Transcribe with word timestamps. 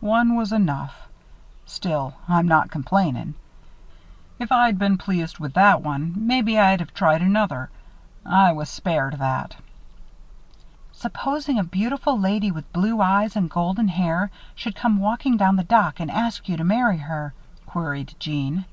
"One 0.00 0.34
were 0.34 0.52
enough. 0.52 1.06
Still, 1.64 2.14
I'm 2.28 2.48
not 2.48 2.72
complainin'. 2.72 3.34
If 4.40 4.50
I'd 4.50 4.80
been 4.80 4.94
real 4.94 4.98
pleased 4.98 5.38
with 5.38 5.52
that 5.54 5.80
one, 5.80 6.12
maybe 6.26 6.58
I'd 6.58 6.80
have 6.80 6.92
tried 6.92 7.22
another. 7.22 7.70
I 8.28 8.50
was 8.50 8.68
spared 8.68 9.14
that." 9.20 9.54
"Supposing 10.90 11.60
a 11.60 11.62
beautiful 11.62 12.18
lady 12.18 12.50
with 12.50 12.72
blue 12.72 13.00
eyes 13.00 13.36
and 13.36 13.48
golden 13.48 13.86
hair 13.86 14.32
should 14.56 14.74
come 14.74 14.98
walking 14.98 15.36
down 15.36 15.54
the 15.54 15.62
dock 15.62 16.00
and 16.00 16.10
ask 16.10 16.48
you 16.48 16.56
to 16.56 16.64
marry 16.64 16.98
her," 16.98 17.32
queried 17.64 18.16
Jeanne. 18.18 18.64